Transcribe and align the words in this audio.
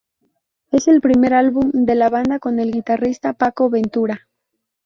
Es 0.71 0.87
el 0.87 0.99
primer 0.99 1.35
álbum 1.35 1.69
de 1.75 1.93
la 1.93 2.09
banda 2.09 2.39
con 2.39 2.57
el 2.59 2.71
guitarrista 2.71 3.33
Paco 3.33 3.69
Ventura. 3.69 4.27